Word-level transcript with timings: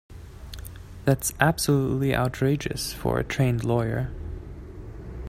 That's 1.05 1.31
absolutely 1.39 2.15
outrageous 2.15 2.91
for 2.91 3.19
a 3.19 3.23
trained 3.23 3.63
lawyer. 3.63 4.09